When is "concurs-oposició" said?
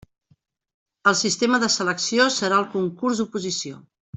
2.79-3.79